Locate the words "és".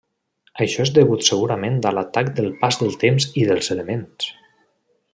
0.85-0.91